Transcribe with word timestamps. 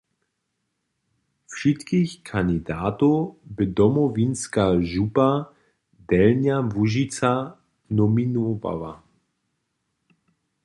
Wšitkich 1.51 2.11
kandidatow 2.27 3.17
bě 3.55 3.65
Domowinska 3.77 4.65
župa 4.91 5.29
Delnja 6.09 6.57
Łužica 6.75 7.33
nominowała. 7.97 8.93